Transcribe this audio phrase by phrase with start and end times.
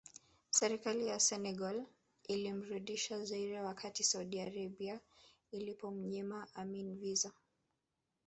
[0.51, 1.85] Serikali ya Senegal
[2.27, 4.99] ilimrudisha Zaire wakati Saudi Arabia
[5.51, 7.31] ilipomnyima Amin visa